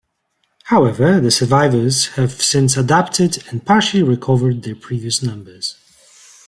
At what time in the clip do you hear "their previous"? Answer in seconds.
4.63-5.21